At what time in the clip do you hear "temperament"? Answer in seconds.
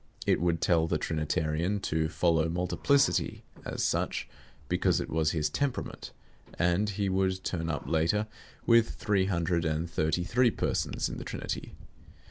5.47-6.11